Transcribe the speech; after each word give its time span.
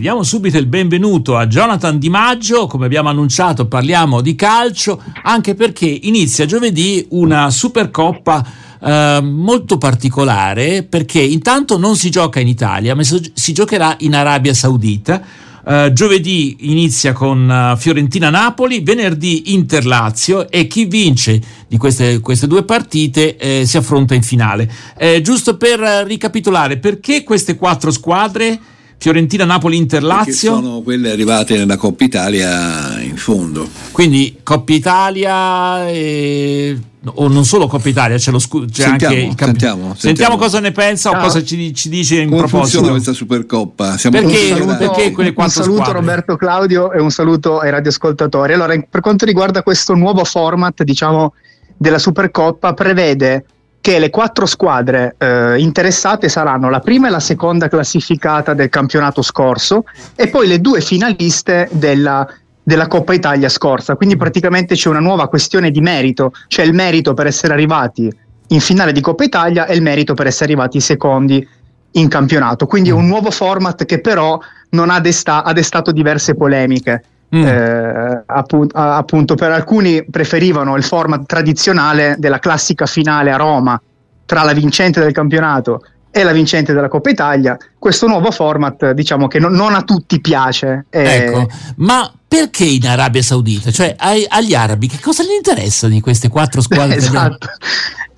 Diamo 0.00 0.22
subito 0.22 0.58
il 0.58 0.66
benvenuto 0.66 1.36
a 1.36 1.48
Jonathan 1.48 1.98
Di 1.98 2.08
Maggio, 2.08 2.68
come 2.68 2.86
abbiamo 2.86 3.08
annunciato 3.08 3.66
parliamo 3.66 4.20
di 4.20 4.36
calcio, 4.36 5.02
anche 5.24 5.56
perché 5.56 5.86
inizia 5.86 6.46
giovedì 6.46 7.04
una 7.10 7.50
Supercoppa 7.50 8.46
eh, 8.80 9.18
molto 9.20 9.76
particolare, 9.76 10.84
perché 10.84 11.20
intanto 11.20 11.78
non 11.78 11.96
si 11.96 12.10
gioca 12.10 12.38
in 12.38 12.46
Italia, 12.46 12.94
ma 12.94 13.02
si 13.02 13.52
giocherà 13.52 13.96
in 13.98 14.14
Arabia 14.14 14.54
Saudita. 14.54 15.20
Uh, 15.64 15.92
giovedì 15.92 16.70
inizia 16.70 17.12
con 17.12 17.48
uh, 17.48 17.76
Fiorentina-Napoli, 17.76 18.80
venerdì 18.80 19.52
Inter-Lazio 19.52 20.48
e 20.48 20.68
chi 20.68 20.84
vince 20.84 21.42
di 21.66 21.76
queste, 21.76 22.20
queste 22.20 22.46
due 22.46 22.62
partite 22.62 23.36
eh, 23.36 23.66
si 23.66 23.76
affronta 23.76 24.14
in 24.14 24.22
finale. 24.22 24.70
Eh, 24.96 25.20
giusto 25.22 25.56
per 25.56 25.80
ricapitolare, 26.06 26.78
perché 26.78 27.24
queste 27.24 27.56
quattro 27.56 27.90
squadre 27.90 28.76
Fiorentina, 29.00 29.44
Napoli, 29.44 29.76
Inter, 29.76 30.02
Lazio. 30.02 30.54
sono 30.54 30.80
quelle 30.82 31.12
arrivate 31.12 31.56
nella 31.56 31.76
Coppa 31.76 32.02
Italia 32.02 33.00
in 33.00 33.16
fondo. 33.16 33.68
Quindi 33.92 34.40
Coppa 34.42 34.72
Italia 34.72 35.88
e... 35.88 36.76
o 37.04 37.28
non 37.28 37.44
solo 37.44 37.68
Coppa 37.68 37.88
Italia, 37.88 38.16
c'è, 38.16 38.32
lo 38.32 38.40
scu- 38.40 38.68
c'è 38.68 38.82
sentiamo, 38.82 39.14
anche 39.14 39.26
il 39.26 39.34
camp- 39.36 39.50
sentiamo, 39.50 39.80
sentiamo, 39.82 39.94
sentiamo, 39.94 40.36
cosa 40.36 40.58
ne 40.58 40.72
pensa 40.72 41.10
Ciao. 41.10 41.20
o 41.20 41.22
cosa 41.22 41.44
ci, 41.44 41.72
ci 41.74 41.88
dice 41.88 42.16
in 42.16 42.28
Come 42.28 42.40
proposito. 42.40 42.78
funziona 42.78 42.90
questa 42.90 43.12
Supercoppa? 43.12 43.96
Siamo 43.96 44.20
perché, 44.20 44.48
saluto, 44.48 44.76
perché 44.76 45.12
quelle 45.12 45.32
quattro 45.32 45.60
Un 45.60 45.64
saluto 45.64 45.82
squadre? 45.84 46.00
Roberto 46.00 46.36
Claudio 46.36 46.92
e 46.92 47.00
un 47.00 47.10
saluto 47.10 47.60
ai 47.60 47.70
radioascoltatori. 47.70 48.52
Allora, 48.52 48.74
per 48.90 49.00
quanto 49.00 49.24
riguarda 49.24 49.62
questo 49.62 49.94
nuovo 49.94 50.24
format, 50.24 50.82
diciamo, 50.82 51.34
della 51.76 52.00
Supercoppa, 52.00 52.74
prevede 52.74 53.44
che 53.88 53.98
le 53.98 54.10
quattro 54.10 54.44
squadre 54.44 55.14
eh, 55.16 55.54
interessate 55.56 56.28
saranno 56.28 56.68
la 56.68 56.80
prima 56.80 57.06
e 57.06 57.10
la 57.10 57.20
seconda 57.20 57.68
classificata 57.68 58.52
del 58.52 58.68
campionato 58.68 59.22
scorso 59.22 59.84
e 60.14 60.28
poi 60.28 60.46
le 60.46 60.60
due 60.60 60.82
finaliste 60.82 61.70
della, 61.72 62.28
della 62.62 62.86
Coppa 62.86 63.14
Italia 63.14 63.48
scorsa. 63.48 63.96
Quindi 63.96 64.18
praticamente 64.18 64.74
c'è 64.74 64.90
una 64.90 65.00
nuova 65.00 65.26
questione 65.26 65.70
di 65.70 65.80
merito, 65.80 66.32
c'è 66.48 66.64
il 66.64 66.74
merito 66.74 67.14
per 67.14 67.28
essere 67.28 67.54
arrivati 67.54 68.14
in 68.48 68.60
finale 68.60 68.92
di 68.92 69.00
Coppa 69.00 69.24
Italia 69.24 69.64
e 69.64 69.74
il 69.74 69.80
merito 69.80 70.12
per 70.12 70.26
essere 70.26 70.52
arrivati 70.52 70.80
secondi 70.80 71.48
in 71.92 72.08
campionato. 72.08 72.66
Quindi 72.66 72.90
è 72.90 72.92
un 72.92 73.06
nuovo 73.06 73.30
format 73.30 73.86
che 73.86 74.02
però 74.02 74.38
non 74.72 74.90
ha, 74.90 75.00
desta- 75.00 75.44
ha 75.44 75.54
destato 75.54 75.92
diverse 75.92 76.34
polemiche. 76.34 77.04
Mm. 77.34 77.46
Eh, 77.46 78.22
appunto, 78.26 78.76
appunto, 78.76 79.34
per 79.34 79.50
alcuni 79.50 80.04
preferivano 80.04 80.76
il 80.76 80.82
format 80.82 81.26
tradizionale 81.26 82.16
della 82.18 82.38
classica 82.38 82.86
finale 82.86 83.30
a 83.30 83.36
Roma 83.36 83.80
tra 84.24 84.42
la 84.42 84.52
vincente 84.52 85.00
del 85.00 85.12
campionato 85.12 85.82
e 86.10 86.22
la 86.22 86.32
vincente 86.32 86.72
della 86.72 86.88
Coppa 86.88 87.10
Italia. 87.10 87.56
Questo 87.78 88.06
nuovo 88.06 88.30
format, 88.30 88.92
diciamo 88.92 89.28
che 89.28 89.38
non, 89.38 89.52
non 89.52 89.74
a 89.74 89.82
tutti 89.82 90.20
piace. 90.20 90.86
Eh. 90.90 91.02
Ecco, 91.02 91.48
ma 91.76 92.10
perché 92.26 92.64
in 92.64 92.86
Arabia 92.86 93.22
Saudita? 93.22 93.70
Cioè, 93.70 93.94
ai, 93.98 94.24
agli 94.28 94.54
arabi, 94.54 94.88
che 94.88 94.98
cosa 95.00 95.22
gli 95.22 95.34
interessa 95.36 95.86
di 95.86 96.00
queste 96.00 96.28
quattro 96.28 96.60
squadre? 96.60 96.96
esatto. 96.98 97.48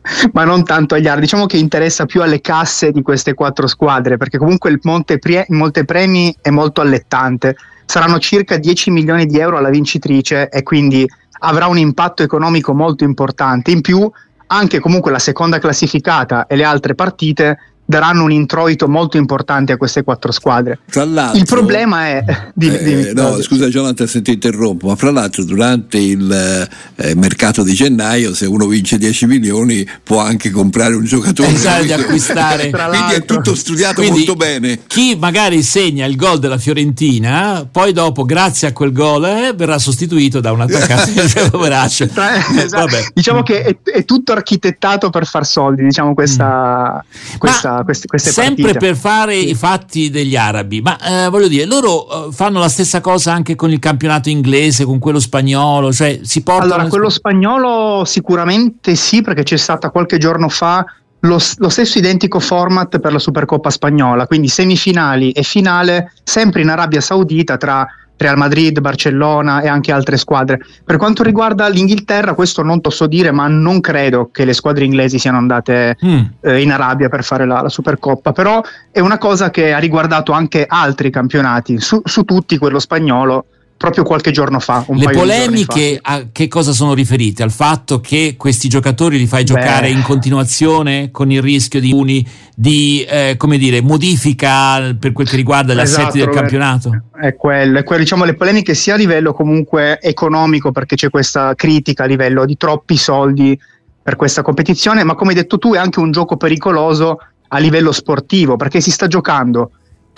Ma 0.32 0.44
non 0.44 0.64
tanto 0.64 0.94
agli 0.94 1.06
arabi, 1.06 1.22
diciamo 1.22 1.46
che 1.46 1.56
interessa 1.56 2.06
più 2.06 2.22
alle 2.22 2.40
casse 2.40 2.90
di 2.90 3.02
queste 3.02 3.34
quattro 3.34 3.66
squadre, 3.66 4.16
perché 4.16 4.38
comunque 4.38 4.70
il 4.70 4.78
monte 4.82 5.18
premi 5.18 6.34
è 6.40 6.50
molto 6.50 6.80
allettante 6.80 7.56
saranno 7.90 8.20
circa 8.20 8.56
10 8.56 8.92
milioni 8.92 9.26
di 9.26 9.40
euro 9.40 9.58
alla 9.58 9.68
vincitrice 9.68 10.48
e 10.48 10.62
quindi 10.62 11.04
avrà 11.40 11.66
un 11.66 11.76
impatto 11.76 12.22
economico 12.22 12.72
molto 12.72 13.02
importante. 13.02 13.72
In 13.72 13.80
più, 13.80 14.08
anche 14.46 14.78
comunque 14.78 15.10
la 15.10 15.18
seconda 15.18 15.58
classificata 15.58 16.46
e 16.46 16.54
le 16.54 16.62
altre 16.62 16.94
partite 16.94 17.58
daranno 17.90 18.22
un 18.22 18.30
introito 18.30 18.88
molto 18.88 19.16
importante 19.16 19.72
a 19.72 19.76
queste 19.76 20.04
quattro 20.04 20.30
squadre. 20.30 20.78
Tra 20.88 21.04
l'altro, 21.04 21.38
il 21.38 21.44
problema 21.44 22.06
è. 22.06 22.24
Dimmi, 22.54 22.76
eh, 22.76 22.84
dimmi, 22.84 23.12
no, 23.14 23.40
scusa, 23.42 23.68
Jonathan, 23.68 24.06
se 24.06 24.22
ti 24.22 24.32
interrompo, 24.32 24.88
ma 24.88 24.96
fra 24.96 25.10
l'altro, 25.10 25.44
durante 25.44 25.98
il 25.98 26.68
eh, 26.96 27.14
mercato 27.16 27.62
di 27.62 27.72
gennaio, 27.72 28.34
se 28.34 28.46
uno 28.46 28.66
vince 28.66 28.98
10 28.98 29.26
milioni, 29.26 29.88
può 30.02 30.20
anche 30.20 30.50
comprare 30.50 30.94
un 30.94 31.04
giocatore. 31.04 31.48
Esatto, 31.48 31.84
di 31.84 31.92
acquistare. 31.92 32.70
quindi 32.70 33.14
è 33.14 33.24
tutto 33.24 33.54
studiato 33.54 34.02
quindi, 34.02 34.18
molto 34.18 34.36
bene. 34.36 34.80
Chi 34.86 35.16
magari 35.18 35.62
segna 35.62 36.06
il 36.06 36.16
gol 36.16 36.38
della 36.38 36.58
Fiorentina, 36.58 37.66
poi 37.70 37.92
dopo, 37.92 38.24
grazie 38.24 38.68
a 38.68 38.72
quel 38.72 38.92
gol, 38.92 39.24
eh, 39.24 39.52
verrà 39.56 39.78
sostituito 39.78 40.40
da 40.40 40.52
un 40.52 40.60
attaccante 40.60 41.48
poveraccio. 41.50 42.04
esatto. 42.04 42.96
Diciamo 43.12 43.42
che 43.42 43.62
è, 43.62 43.76
è, 43.82 44.04
tutto 44.04 44.32
architettato 44.32 45.10
per 45.10 45.26
far 45.26 45.46
soldi, 45.46 45.82
diciamo, 45.82 46.14
questa. 46.14 47.02
Mm. 47.02 47.38
questa 47.38 47.79
queste, 47.84 48.06
queste 48.06 48.30
sempre 48.30 48.72
partite. 48.72 48.78
per 48.78 48.96
fare 48.96 49.38
sì. 49.38 49.50
i 49.50 49.54
fatti 49.54 50.10
degli 50.10 50.36
arabi 50.36 50.80
ma 50.80 50.98
eh, 50.98 51.28
voglio 51.28 51.48
dire 51.48 51.64
loro 51.66 52.28
eh, 52.28 52.32
fanno 52.32 52.58
la 52.58 52.68
stessa 52.68 53.00
cosa 53.00 53.32
anche 53.32 53.54
con 53.54 53.70
il 53.70 53.78
campionato 53.78 54.28
inglese 54.28 54.84
con 54.84 54.98
quello 54.98 55.18
spagnolo 55.18 55.92
cioè 55.92 56.20
si 56.22 56.42
portano 56.42 56.74
allora 56.74 56.88
quello 56.88 57.08
spagnolo 57.08 58.04
sicuramente 58.04 58.94
sì 58.94 59.22
perché 59.22 59.42
c'è 59.42 59.56
stata 59.56 59.90
qualche 59.90 60.18
giorno 60.18 60.48
fa 60.48 60.84
lo, 61.20 61.38
lo, 61.56 61.68
stesso 61.68 61.98
identico 61.98 62.40
format 62.40 62.98
per 62.98 63.12
la 63.12 63.18
Supercoppa 63.18 63.70
spagnola, 63.70 64.26
quindi 64.26 64.48
semifinali 64.48 65.32
e 65.32 65.42
finale 65.42 66.12
sempre 66.22 66.62
in 66.62 66.68
Arabia 66.68 67.00
Saudita 67.00 67.56
tra 67.56 67.86
Real 68.20 68.36
Madrid, 68.36 68.80
Barcellona 68.80 69.62
e 69.62 69.68
anche 69.68 69.92
altre 69.92 70.18
squadre. 70.18 70.60
Per 70.84 70.96
quanto 70.96 71.22
riguarda 71.22 71.68
l'Inghilterra, 71.68 72.34
questo 72.34 72.62
non 72.62 72.80
posso 72.80 73.06
dire, 73.06 73.30
ma 73.30 73.48
non 73.48 73.80
credo 73.80 74.28
che 74.30 74.44
le 74.44 74.52
squadre 74.52 74.84
inglesi 74.84 75.18
siano 75.18 75.38
andate 75.38 75.96
mm. 76.04 76.18
eh, 76.42 76.60
in 76.60 76.70
Arabia 76.70 77.08
per 77.08 77.24
fare 77.24 77.46
la, 77.46 77.62
la, 77.62 77.68
Supercoppa, 77.70 78.32
però 78.32 78.60
è 78.90 79.00
una 79.00 79.16
cosa 79.16 79.50
che 79.50 79.72
ha 79.72 79.78
riguardato 79.78 80.32
anche 80.32 80.66
altri 80.68 81.10
campionati, 81.10 81.80
su, 81.80 82.00
su 82.04 82.24
tutti 82.24 82.58
quello 82.58 82.78
spagnolo 82.78 83.46
proprio 83.80 84.04
qualche 84.04 84.30
giorno 84.30 84.60
fa. 84.60 84.84
Le 84.88 85.08
polemiche 85.08 85.98
a 86.02 86.26
che 86.30 86.48
cosa 86.48 86.72
sono 86.72 86.92
riferite? 86.92 87.42
Al 87.42 87.50
fatto 87.50 87.98
che 87.98 88.34
questi 88.36 88.68
giocatori 88.68 89.16
li 89.16 89.26
fai 89.26 89.42
giocare 89.42 89.88
Beh. 89.88 89.96
in 89.96 90.02
continuazione 90.02 91.10
con 91.10 91.30
il 91.30 91.40
rischio 91.40 91.80
di, 91.80 91.90
uni, 91.90 92.22
di 92.54 93.02
eh, 93.08 93.36
come 93.38 93.56
dire, 93.56 93.80
modifica 93.80 94.94
per 95.00 95.12
quel 95.12 95.26
che 95.26 95.36
riguarda 95.36 95.72
gli 95.72 95.78
esatto, 95.78 96.02
assetti 96.02 96.18
del 96.18 96.26
Roberto. 96.26 96.58
campionato? 96.58 97.04
È 97.18 97.34
quello, 97.34 97.78
è 97.78 97.82
quello, 97.82 98.02
diciamo 98.02 98.24
le 98.26 98.34
polemiche 98.34 98.74
sia 98.74 98.92
a 98.92 98.96
livello 98.98 99.32
comunque 99.32 99.98
economico 99.98 100.72
perché 100.72 100.96
c'è 100.96 101.08
questa 101.08 101.54
critica 101.54 102.04
a 102.04 102.06
livello 102.06 102.44
di 102.44 102.58
troppi 102.58 102.98
soldi 102.98 103.58
per 104.02 104.16
questa 104.16 104.42
competizione, 104.42 105.04
ma 105.04 105.14
come 105.14 105.30
hai 105.30 105.36
detto 105.36 105.56
tu 105.56 105.72
è 105.72 105.78
anche 105.78 106.00
un 106.00 106.10
gioco 106.10 106.36
pericoloso 106.36 107.16
a 107.48 107.58
livello 107.58 107.92
sportivo 107.92 108.56
perché 108.56 108.82
si 108.82 108.90
sta 108.90 109.06
giocando 109.06 109.70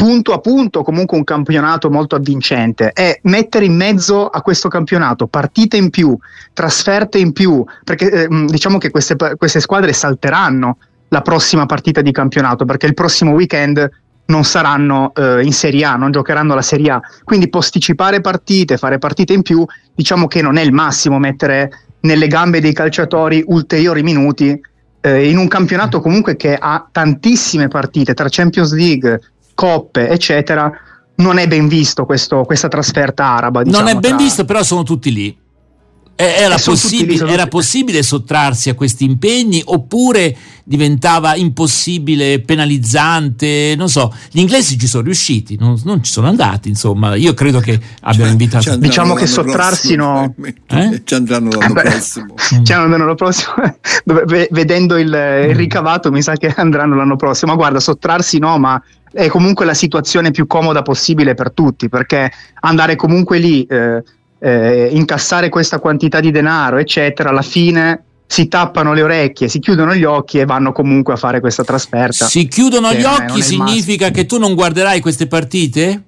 punto 0.03 0.33
a 0.33 0.41
punto 0.41 0.83
comunque 0.83 1.17
un 1.17 1.23
campionato 1.23 1.89
molto 1.89 2.17
avvincente 2.17 2.91
e 2.93 3.21
mettere 3.23 3.67
in 3.67 3.77
mezzo 3.77 4.27
a 4.27 4.43
questo 4.43 4.69
campionato 4.69 5.29
partite 5.29 5.77
in 5.77 5.91
più, 5.91 6.19
trasferte 6.53 7.19
in 7.19 7.31
più, 7.31 7.65
perché 7.85 8.11
eh, 8.11 8.29
diciamo 8.47 8.79
che 8.79 8.91
queste, 8.91 9.15
queste 9.37 9.61
squadre 9.61 9.93
salteranno 9.93 10.79
la 11.07 11.23
prossima 11.23 11.67
partita 11.67 12.01
di 12.01 12.11
campionato 12.11 12.65
perché 12.65 12.87
il 12.87 12.95
prossimo 12.95 13.31
weekend 13.31 13.89
non 14.25 14.43
saranno 14.43 15.12
eh, 15.15 15.45
in 15.45 15.53
Serie 15.53 15.85
A, 15.85 15.95
non 15.95 16.11
giocheranno 16.11 16.57
la 16.57 16.62
Serie 16.62 16.91
A. 16.91 17.01
Quindi 17.23 17.49
posticipare 17.49 18.21
partite, 18.21 18.79
fare 18.79 18.99
partite 18.99 19.35
in 19.35 19.43
più, 19.43 19.65
diciamo 19.95 20.27
che 20.27 20.43
non 20.43 20.57
è 20.57 20.62
il 20.62 20.73
massimo 20.73 21.21
mettere 21.21 21.71
nelle 22.01 22.27
gambe 22.27 22.61
dei 22.61 22.73
calciatori 22.73 23.45
ulteriori 23.47 24.03
minuti 24.03 24.61
eh, 25.01 25.29
in 25.31 25.39
un 25.39 25.47
campionato 25.47 26.01
comunque 26.01 26.35
che 26.35 26.57
ha 26.59 26.89
tantissime 26.91 27.69
partite 27.69 28.15
tra 28.15 28.27
Champions 28.29 28.73
League, 28.73 29.21
coppe, 29.55 30.09
eccetera, 30.09 30.73
non 31.17 31.39
è 31.39 31.47
ben 31.47 31.69
visto 31.69 32.05
questo, 32.05 32.45
questa 32.45 32.69
trasferta 32.69 33.25
araba. 33.25 33.63
Diciamo, 33.63 33.85
non 33.85 33.97
è 33.97 33.99
ben 33.99 34.17
tra... 34.17 34.25
visto, 34.25 34.45
però 34.45 34.63
sono 34.63 34.83
tutti 34.83 35.13
lì. 35.13 35.41
Era, 36.15 36.57
possibile, 36.63 37.25
lì, 37.25 37.33
era 37.33 37.47
possibile, 37.47 38.03
sottrarsi 38.03 38.69
a 38.69 38.75
questi 38.75 39.05
impegni 39.05 39.62
oppure 39.65 40.37
diventava 40.62 41.35
impossibile, 41.35 42.41
penalizzante? 42.41 43.75
Non 43.77 43.89
so, 43.89 44.15
gli 44.31 44.39
inglesi 44.39 44.79
ci 44.79 44.87
sono 44.87 45.05
riusciti, 45.05 45.57
non, 45.59 45.81
non 45.85 46.03
ci 46.05 46.12
sono 46.12 46.29
andati, 46.29 46.69
insomma, 46.69 47.17
io 47.17 47.33
credo 47.35 47.61
che 47.61 47.81
abbiano 48.03 48.31
invitato. 48.31 48.76
Diciamo 48.76 49.15
che 49.15 49.26
sottrarsi 49.26 49.94
prossimo, 49.97 50.35
no. 50.37 50.79
Eh? 50.79 51.03
Ci 51.03 51.15
andranno 51.15 51.50
l'anno 51.59 51.81
eh 51.81 51.82
prossimo. 51.82 52.35
Ci 52.62 52.73
andranno 52.73 52.97
l'anno 52.99 53.15
prossimo. 53.15 53.55
Vedendo 54.50 54.99
il, 54.99 55.09
il 55.09 55.55
ricavato 55.56 56.12
mi 56.12 56.23
sa 56.23 56.35
che 56.37 56.53
andranno 56.55 56.94
l'anno 56.94 57.17
prossimo. 57.17 57.53
Ma 57.53 57.56
guarda, 57.56 57.81
sottrarsi 57.81 58.38
no, 58.38 58.59
ma 58.59 58.81
è 59.12 59.29
comunque 59.29 59.64
la 59.64 59.75
situazione 59.75 60.31
più 60.31 60.47
comoda 60.47 60.82
possibile 60.82 61.35
per 61.35 61.53
tutti, 61.53 61.88
perché 61.88 62.31
andare 62.61 62.97
comunque 62.97 63.38
lì... 63.38 63.64
Eh, 63.64 64.03
eh, 64.44 64.88
incassare 64.91 65.49
questa 65.49 65.79
quantità 65.79 66.19
di 66.19 66.32
denaro, 66.32 66.79
eccetera, 66.79 67.29
alla 67.29 67.43
fine 67.43 68.03
si 68.26 68.49
tappano 68.49 68.93
le 68.94 69.03
orecchie, 69.03 69.47
si 69.47 69.59
chiudono 69.59 69.94
gli 69.94 70.05
occhi 70.05 70.38
e 70.38 70.47
vanno 70.47 70.73
comunque 70.73 71.12
a 71.12 71.17
fare 71.17 71.38
questa 71.38 71.64
trasferta. 71.64 72.25
Si 72.25 72.49
chiudono 72.49 72.93
gli 72.93 73.05
occhi 73.05 73.43
significa 73.43 74.11
che 74.11 74.26
tu 74.26 74.38
non 74.38 74.55
guarderai 74.55 75.00
queste 75.00 75.26
partite? 75.26 76.05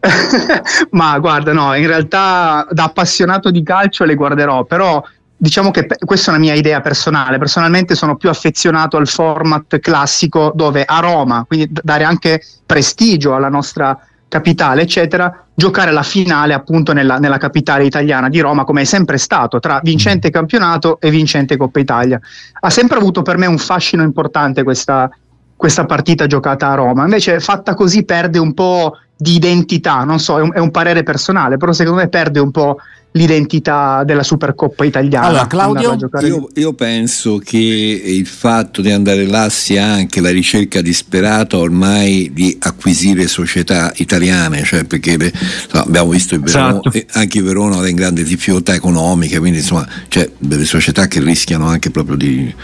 Ma 0.92 1.18
guarda, 1.18 1.52
no, 1.52 1.74
in 1.74 1.86
realtà 1.86 2.66
da 2.70 2.84
appassionato 2.84 3.50
di 3.50 3.62
calcio 3.62 4.04
le 4.04 4.14
guarderò, 4.14 4.64
però 4.64 5.02
diciamo 5.40 5.70
che 5.70 5.86
questa 6.04 6.30
è 6.30 6.34
una 6.34 6.44
mia 6.44 6.54
idea 6.54 6.82
personale. 6.82 7.38
Personalmente 7.38 7.94
sono 7.94 8.16
più 8.16 8.28
affezionato 8.28 8.98
al 8.98 9.08
format 9.08 9.78
classico 9.80 10.52
dove 10.54 10.84
a 10.84 11.00
Roma, 11.00 11.44
quindi 11.46 11.70
dare 11.82 12.04
anche 12.04 12.42
prestigio 12.66 13.34
alla 13.34 13.48
nostra 13.48 13.98
capitale, 14.28 14.82
eccetera, 14.82 15.44
giocare 15.54 15.92
la 15.92 16.02
finale 16.02 16.52
appunto 16.52 16.92
nella, 16.92 17.18
nella, 17.18 17.38
capitale 17.38 17.84
italiana 17.84 18.28
di 18.28 18.38
Roma, 18.38 18.64
come 18.64 18.82
è 18.82 18.84
sempre 18.84 19.16
stato, 19.16 19.58
tra 19.60 19.80
vincente 19.82 20.30
campionato 20.30 21.00
e 21.00 21.10
vincente 21.10 21.56
Coppa 21.56 21.80
Italia. 21.80 22.20
Ha 22.60 22.70
sempre 22.70 22.98
avuto 22.98 23.22
per 23.22 23.38
me 23.38 23.46
un 23.46 23.58
fascino 23.58 24.02
importante 24.02 24.62
questa, 24.62 25.10
questa 25.56 25.84
partita 25.86 26.26
giocata 26.26 26.68
a 26.68 26.74
Roma, 26.74 27.04
invece 27.04 27.40
fatta 27.40 27.74
così 27.74 28.04
perde 28.04 28.38
un 28.38 28.52
po' 28.54 28.98
di 29.16 29.34
identità, 29.34 30.04
non 30.04 30.20
so, 30.20 30.38
è 30.38 30.42
un, 30.42 30.52
è 30.54 30.58
un 30.58 30.70
parere 30.70 31.02
personale, 31.02 31.56
però 31.56 31.72
secondo 31.72 32.00
me 32.00 32.08
perde 32.08 32.40
un 32.40 32.50
po' 32.50 32.76
l'identità 33.12 34.04
della 34.04 34.22
Supercoppa 34.22 34.84
italiana. 34.84 35.26
Allora, 35.26 35.46
Claudio, 35.46 35.96
io, 36.20 36.48
io, 36.54 36.72
penso 36.74 37.38
che 37.38 37.56
il 37.56 38.26
fatto 38.26 38.82
di 38.82 38.90
andare 38.92 39.26
là 39.26 39.48
sia 39.48 39.84
anche 39.84 40.20
la 40.20 40.30
ricerca 40.30 40.80
disperata 40.80 41.58
ormai 41.58 42.30
di 42.32 42.56
acquisire 42.60 43.26
società 43.26 43.92
italiane, 43.96 44.62
cioè 44.62 44.84
perché 44.84 45.16
le, 45.16 45.32
abbiamo 45.72 46.10
visto 46.10 46.36
il 46.36 46.42
Verona, 46.42 46.80
esatto. 46.84 47.18
anche 47.18 47.38
il 47.38 47.44
Verona 47.44 47.84
è 47.84 47.88
in 47.88 47.96
grande 47.96 48.22
difficoltà 48.22 48.74
economiche, 48.74 49.38
quindi 49.40 49.58
insomma 49.58 49.86
c'è 50.08 50.30
delle 50.38 50.64
società 50.64 51.08
che 51.08 51.20
rischiano 51.20 51.66
anche 51.66 51.90
proprio 51.90 52.16
di, 52.16 52.54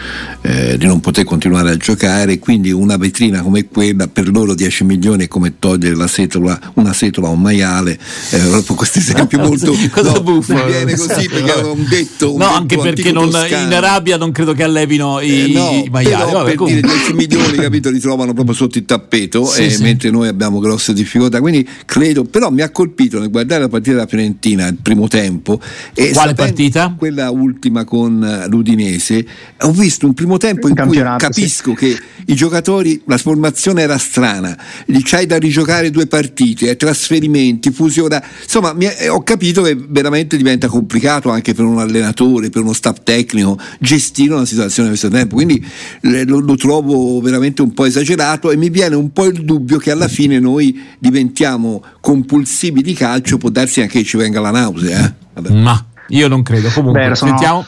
eh, 0.42 0.78
di 0.78 0.86
non 0.86 1.00
poter 1.00 1.24
continuare 1.24 1.70
a 1.70 1.76
giocare, 1.76 2.38
quindi 2.38 2.70
una 2.70 2.96
vetrina 2.96 3.42
come 3.42 3.66
quella 3.66 4.06
per 4.06 4.28
loro 4.28 4.54
10 4.54 4.84
milioni 4.84 5.24
è 5.24 5.28
come 5.28 5.58
togliere 5.58 5.96
la 5.96 6.06
setola, 6.06 6.58
una 6.74 6.92
setola 6.92 7.26
a 7.26 7.30
un 7.30 7.40
maiale, 7.40 7.98
eh, 8.30 8.38
proprio 8.38 8.76
questo 8.76 9.00
esempio 9.00 9.38
molto... 9.42 9.74
no, 10.02 10.35
buffo. 10.36 10.64
Viene 10.64 10.96
così 10.96 11.28
perché 11.28 11.50
aveva 11.52 11.70
un 11.70 11.86
detto. 11.88 12.32
Un 12.32 12.38
no, 12.38 12.44
detto 12.46 12.58
anche 12.58 12.78
perché 12.78 13.12
non, 13.12 13.28
in 13.28 13.72
Arabia 13.72 14.16
non 14.16 14.32
credo 14.32 14.52
che 14.52 14.62
allevino 14.62 15.20
i, 15.20 15.50
eh, 15.50 15.52
no, 15.52 15.82
i 15.84 15.88
maiali. 15.90 16.32
Vabbè, 16.32 16.54
per 16.54 16.66
dire 16.66 16.80
10 16.80 17.12
milioni, 17.14 17.58
capito, 17.58 17.90
li 17.90 18.00
trovano 18.00 18.32
proprio 18.32 18.54
sotto 18.54 18.78
il 18.78 18.84
tappeto, 18.84 19.44
sì, 19.44 19.64
eh, 19.64 19.70
sì. 19.70 19.82
mentre 19.82 20.10
noi 20.10 20.28
abbiamo 20.28 20.58
grosse 20.58 20.92
difficoltà. 20.92 21.40
Quindi 21.40 21.66
credo, 21.84 22.24
però 22.24 22.50
mi 22.50 22.62
ha 22.62 22.70
colpito 22.70 23.18
nel 23.18 23.30
guardare 23.30 23.62
la 23.62 23.68
partita 23.68 23.94
della 23.94 24.06
Fiorentina, 24.06 24.66
il 24.66 24.76
primo 24.80 25.08
tempo. 25.08 25.60
E 25.94 26.10
Quale 26.10 26.34
partita? 26.34 26.94
Quella 26.96 27.30
ultima 27.30 27.84
con 27.84 28.44
l'Udinese. 28.48 29.24
Ho 29.60 29.72
visto 29.72 30.06
un 30.06 30.14
primo 30.14 30.36
tempo 30.36 30.68
in 30.68 30.74
cui 30.74 31.02
capisco 31.18 31.70
sì. 31.70 31.76
che 31.76 31.98
i 32.26 32.34
giocatori, 32.34 33.02
la 33.06 33.18
formazione 33.18 33.82
era 33.82 33.98
strana, 33.98 34.56
c'hai 35.04 35.26
da 35.26 35.36
rigiocare 35.38 35.90
due 35.90 36.06
partite, 36.06 36.70
eh, 36.70 36.76
trasferimenti, 36.76 37.70
fusione. 37.70 38.22
Insomma, 38.42 38.72
mi, 38.72 38.88
ho 39.08 39.22
capito 39.22 39.62
che 39.62 39.76
veramente 39.76 40.25
veramente 40.26 40.36
diventa 40.36 40.66
complicato 40.68 41.30
anche 41.30 41.54
per 41.54 41.64
un 41.64 41.78
allenatore, 41.78 42.50
per 42.50 42.62
uno 42.62 42.72
staff 42.72 42.98
tecnico 43.02 43.58
gestire 43.78 44.34
una 44.34 44.44
situazione 44.44 44.90
di 44.90 44.98
questo 44.98 45.16
tempo. 45.16 45.36
Quindi 45.36 45.64
eh, 46.02 46.24
lo, 46.24 46.40
lo, 46.40 46.56
trovo 46.56 47.20
veramente 47.20 47.62
un 47.62 47.72
po' 47.72 47.84
esagerato 47.84 48.50
e 48.50 48.56
mi 48.56 48.68
viene 48.68 48.96
un 48.96 49.12
po' 49.12 49.26
il 49.26 49.44
dubbio 49.44 49.78
che 49.78 49.90
alla 49.90 50.08
fine 50.08 50.38
noi 50.38 50.78
diventiamo 50.98 51.82
compulsivi 52.00 52.82
di 52.82 52.92
calcio, 52.92 53.38
può 53.38 53.48
darsi 53.48 53.80
anche 53.80 54.00
che 54.00 54.04
ci 54.04 54.16
venga 54.16 54.40
la 54.40 54.50
nausea. 54.50 55.14
Eh? 55.34 55.50
Ma 55.50 55.82
io 56.08 56.28
non 56.28 56.42
credo. 56.42 56.68
Comunque, 56.70 57.08
Beh, 57.08 57.14
sono... 57.14 57.30
sentiamo. 57.30 57.64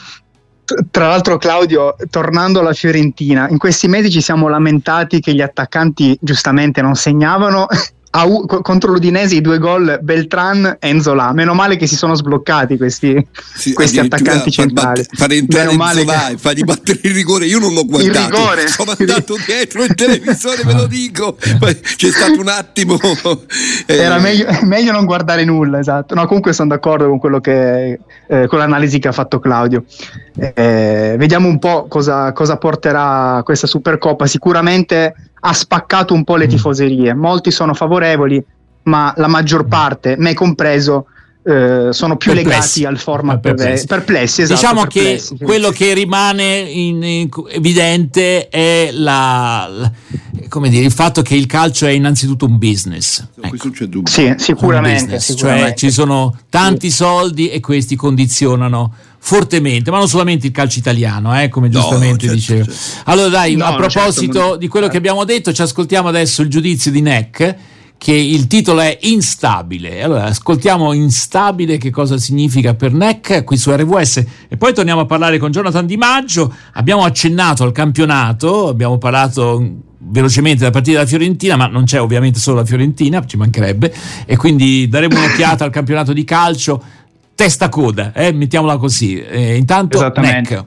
Tra 0.91 1.07
l'altro, 1.07 1.37
Claudio, 1.39 1.95
tornando 2.11 2.59
alla 2.59 2.73
Fiorentina, 2.73 3.47
in 3.49 3.57
questi 3.57 3.87
mesi 3.87 4.11
ci 4.11 4.21
siamo 4.21 4.47
lamentati 4.47 5.19
che 5.19 5.33
gli 5.33 5.41
attaccanti 5.41 6.15
giustamente 6.21 6.83
non 6.83 6.93
segnavano 6.93 7.65
U, 8.11 8.45
contro 8.45 8.91
l'Udinese 8.91 9.35
i 9.35 9.41
due 9.41 9.59
gol 9.59 9.99
Beltran 10.01 10.77
e 10.79 10.89
Enzola. 10.89 11.31
Meno 11.33 11.53
male 11.53 11.75
che 11.75 11.85
si 11.85 11.95
sono 11.95 12.15
sbloccati 12.15 12.75
questi, 12.75 13.25
sì, 13.55 13.73
questi 13.73 13.99
attaccanti 13.99 14.51
centrali. 14.51 15.05
Fare 15.11 15.35
entrare 15.35 15.71
Enzola 15.71 16.25
che... 16.25 16.33
e 16.33 16.37
fargli 16.37 16.63
battere 16.63 16.99
il 17.03 17.13
rigore. 17.13 17.45
Io 17.45 17.59
non 17.59 17.73
l'ho 17.73 17.85
guardato. 17.85 18.17
Il 18.17 18.25
rigore. 18.25 18.67
Sono 18.67 18.95
andato 18.97 19.35
dietro 19.45 19.83
il 19.83 19.93
televisore, 19.93 20.63
ve 20.63 20.73
lo 20.73 20.87
dico. 20.87 21.37
C'è 21.95 22.09
stato 22.09 22.39
un 22.39 22.47
attimo. 22.47 22.97
Eh... 23.85 23.95
Era 23.95 24.17
meglio, 24.17 24.47
meglio, 24.63 24.91
non 24.91 25.05
guardare 25.05 25.45
nulla, 25.45 25.79
esatto. 25.79 26.15
No, 26.15 26.25
comunque 26.25 26.53
sono 26.53 26.69
d'accordo 26.69 27.07
con 27.07 27.19
quello 27.19 27.39
che 27.39 27.99
eh, 28.27 28.47
con 28.47 28.59
l'analisi 28.59 28.99
che 28.99 29.07
ha 29.07 29.11
fatto 29.11 29.39
Claudio. 29.39 29.83
Eh, 30.35 31.15
vediamo 31.17 31.47
un 31.47 31.59
po' 31.59 31.87
cosa, 31.87 32.31
cosa 32.31 32.57
porterà 32.57 33.41
questa 33.43 33.67
Supercoppa. 33.67 34.25
Sicuramente 34.25 35.13
ha 35.41 35.53
spaccato 35.53 36.13
un 36.13 36.23
po' 36.23 36.35
le 36.35 36.45
mm. 36.45 36.49
tifoserie. 36.49 37.13
Molti 37.13 37.51
sono 37.51 37.73
favorevoli, 37.73 38.43
ma 38.83 39.13
la 39.17 39.27
maggior 39.27 39.65
parte, 39.65 40.15
me 40.17 40.33
compreso, 40.33 41.05
eh, 41.41 41.87
sono 41.91 42.17
più 42.17 42.33
perplessi. 42.33 42.81
legati 42.81 42.85
al 42.85 42.99
format 42.99 43.39
perplessi. 43.39 43.87
perplessi 43.87 44.41
esatto, 44.41 44.59
diciamo 44.59 44.81
perplessi, 44.81 45.37
che 45.37 45.45
quello 45.45 45.69
che 45.69 45.93
rimane 45.93 46.59
in, 46.59 47.01
in, 47.01 47.29
evidente 47.49 48.49
è 48.49 48.89
la, 48.91 49.67
la, 49.69 49.91
dire, 50.67 50.85
il 50.85 50.91
fatto 50.91 51.21
che 51.21 51.35
il 51.35 51.45
calcio 51.45 51.85
è 51.85 51.91
innanzitutto 51.91 52.45
un 52.45 52.57
business. 52.57 53.25
Ecco. 53.41 53.69
Sì, 54.03 54.33
sicuramente, 54.37 55.01
business, 55.01 55.31
sicuramente. 55.31 55.67
Cioè 55.67 55.75
ci 55.75 55.91
sono 55.91 56.37
tanti 56.49 56.91
soldi 56.91 57.49
e 57.49 57.59
questi 57.61 57.95
condizionano 57.95 58.93
fortemente, 59.19 59.91
ma 59.91 59.97
non 59.97 60.07
solamente 60.07 60.47
il 60.47 60.53
calcio 60.53 60.79
italiano, 60.79 61.39
eh, 61.39 61.49
come 61.49 61.69
giustamente 61.69 62.25
no, 62.25 62.33
certo, 62.33 62.35
diceva. 62.35 62.65
Certo. 62.65 63.01
Allora, 63.05 63.29
dai, 63.29 63.55
no, 63.55 63.65
a 63.65 63.75
proposito 63.75 64.39
certo, 64.39 64.55
di 64.55 64.67
quello 64.67 64.87
che 64.87 64.97
abbiamo 64.97 65.23
detto, 65.25 65.53
ci 65.53 65.61
ascoltiamo 65.61 66.07
adesso 66.07 66.41
il 66.41 66.49
giudizio 66.49 66.91
di 66.91 67.01
NEC. 67.01 67.55
Che 67.99 68.13
il 68.13 68.47
titolo 68.47 68.79
è 68.79 68.97
Instabile. 69.01 70.01
Allora, 70.01 70.23
ascoltiamo 70.23 70.93
Instabile, 70.93 71.77
che 71.77 71.89
cosa 71.89 72.17
significa 72.17 72.73
per 72.73 72.93
NEC 72.93 73.43
qui 73.43 73.57
su 73.57 73.71
RWS, 73.71 74.23
e 74.47 74.55
poi 74.55 74.73
torniamo 74.73 75.01
a 75.01 75.05
parlare 75.05 75.37
con 75.37 75.51
Jonathan 75.51 75.85
Di 75.85 75.97
Maggio. 75.97 76.55
Abbiamo 76.75 77.03
accennato 77.03 77.65
al 77.65 77.73
campionato, 77.73 78.69
abbiamo 78.69 78.97
parlato 78.97 79.81
velocemente 79.97 80.59
della 80.59 80.71
partita 80.71 80.99
della 80.99 81.09
Fiorentina, 81.09 81.57
ma 81.57 81.67
non 81.67 81.83
c'è 81.83 81.99
ovviamente 81.99 82.39
solo 82.39 82.59
la 82.59 82.65
Fiorentina, 82.65 83.25
ci 83.25 83.35
mancherebbe, 83.35 83.93
e 84.25 84.37
quindi 84.37 84.87
daremo 84.87 85.17
un'occhiata 85.17 85.65
al 85.65 85.69
campionato 85.71 86.13
di 86.13 86.23
calcio 86.23 86.81
testa 87.39 87.69
coda, 87.69 88.11
eh? 88.11 88.33
mettiamola 88.33 88.75
così. 88.75 89.17
Eh, 89.17 89.55
intanto 89.55 90.11
NEC. 90.17 90.65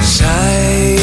Sai, 0.00 0.94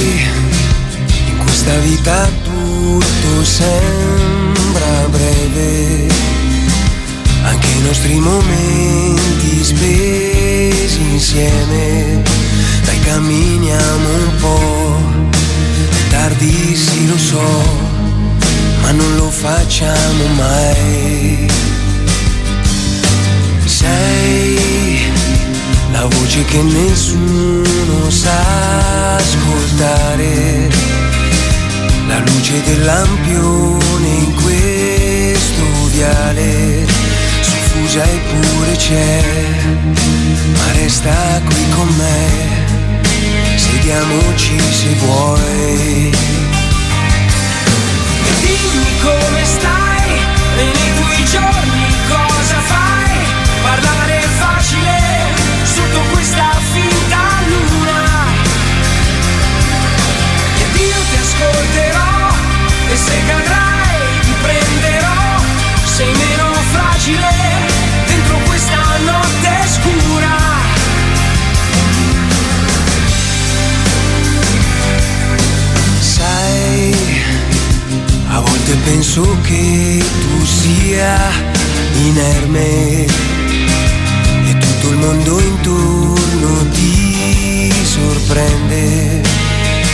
in 1.28 1.38
questa 1.38 1.78
vita 1.78 2.28
tutto 2.44 3.44
sembra 3.44 5.08
breve, 5.12 6.08
anche 7.44 7.68
i 7.68 7.82
nostri 7.84 8.20
momenti 8.20 9.64
spesi 9.64 10.21
sì 16.76 17.08
lo 17.08 17.18
so, 17.18 17.64
ma 18.82 18.92
non 18.92 19.16
lo 19.16 19.30
facciamo 19.30 20.26
mai. 20.36 21.48
Sei 23.66 25.02
la 25.92 26.06
voce 26.06 26.44
che 26.46 26.62
nessuno 26.62 28.10
sa 28.10 29.16
ascoltare, 29.16 30.70
la 32.08 32.20
luce 32.20 32.62
del 32.64 32.86
lampione 32.86 34.08
in 34.08 34.36
questo 34.36 35.64
viale, 35.92 36.86
soffusa 37.42 38.04
eppure 38.04 38.76
c'è, 38.76 39.24
ma 40.54 40.72
resta 40.74 41.42
qui 41.46 41.70
con 41.70 41.88
me 41.98 42.61
Sediamoci 43.72 44.60
se 44.70 44.94
vuoi. 44.96 46.12
E 48.26 48.32
dimmi 48.42 49.00
come 49.02 49.46
stai 49.46 50.20
nei 50.58 50.94
tuoi 50.98 51.26
giorni 51.26 51.91
volte 78.72 78.76
penso 78.90 79.38
che 79.44 80.04
tu 80.22 80.46
sia 80.46 81.18
inerme 81.96 83.06
e 84.46 84.58
tutto 84.58 84.90
il 84.90 84.98
mondo 84.98 85.40
intorno 85.40 86.70
ti 86.72 87.72
sorprende 87.84 89.22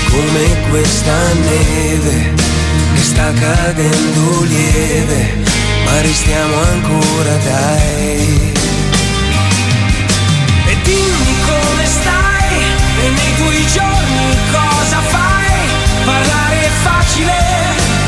come 0.10 0.70
questa 0.70 1.34
neve 1.34 2.34
che 2.94 3.02
sta 3.02 3.32
cadendo 3.34 4.44
lieve, 4.44 5.44
ma 5.86 6.02
restiamo 6.02 6.56
ancora 6.62 7.36
dai. 7.38 8.52
E 10.66 10.78
dimmi 10.84 11.36
come 11.46 11.86
stai 11.86 12.58
e 13.04 13.10
nei 13.10 13.36
tuoi 13.38 13.66
giorni 13.74 14.38
cosa 14.52 15.00
fai? 15.02 16.06
Parlare 16.06 16.66
è 16.66 16.70
facile 16.84 17.67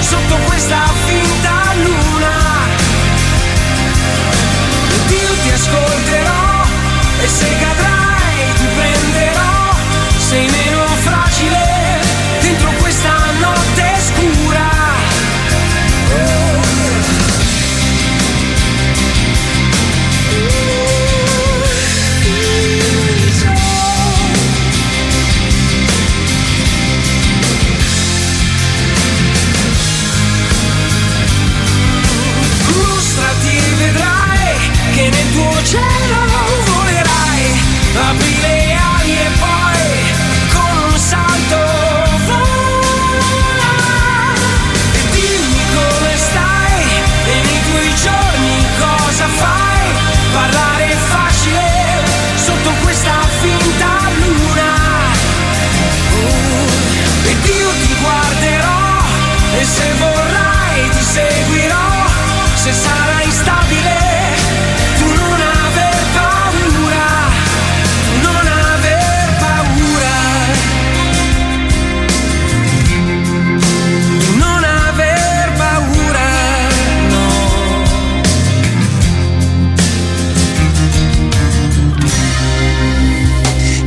sotto 0.09 0.35
questa 0.47 1.08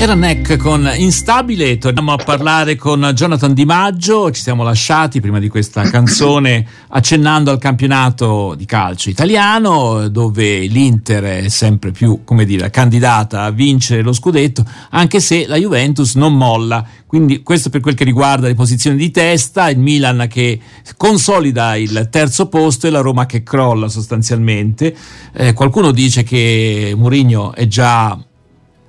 Era 0.02 0.14
Neck 0.14 0.56
con 0.56 0.90
Instabile, 0.96 1.78
torniamo 1.78 2.10
a 2.10 2.16
parlare 2.16 2.74
con 2.74 3.12
Jonathan 3.14 3.54
Di 3.54 3.64
Maggio, 3.64 4.32
ci 4.32 4.42
siamo 4.42 4.64
lasciati 4.64 5.20
prima 5.20 5.38
di 5.38 5.48
questa 5.48 5.82
canzone 5.88 6.66
accennando 6.88 7.52
al 7.52 7.60
campionato 7.60 8.56
di 8.56 8.64
calcio 8.64 9.10
italiano 9.10 10.08
dove 10.08 10.66
l'Inter 10.66 11.44
è 11.44 11.48
sempre 11.48 11.92
più, 11.92 12.22
come 12.24 12.44
dire, 12.44 12.68
candidata 12.70 13.42
a 13.42 13.52
vincere 13.52 14.02
lo 14.02 14.12
scudetto, 14.12 14.64
anche 14.90 15.20
se 15.20 15.46
la 15.46 15.54
Juventus 15.54 16.16
non 16.16 16.36
molla, 16.36 16.84
quindi 17.06 17.44
questo 17.44 17.70
per 17.70 17.80
quel 17.80 17.94
che 17.94 18.02
riguarda 18.02 18.48
le 18.48 18.54
posizioni 18.54 18.96
di 18.96 19.12
testa, 19.12 19.70
il 19.70 19.78
Milan 19.78 20.26
che 20.28 20.58
consolida 20.96 21.76
il 21.76 22.08
terzo 22.10 22.48
posto 22.48 22.88
e 22.88 22.90
la 22.90 23.02
Roma 23.02 23.24
che 23.26 23.44
crolla 23.44 23.86
sostanzialmente. 23.86 24.96
Eh, 25.32 25.52
qualcuno 25.52 25.92
dice 25.92 26.24
che 26.24 26.92
Mourinho 26.96 27.54
è 27.54 27.68
già, 27.68 28.18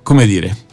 come 0.02 0.26
dire, 0.26 0.63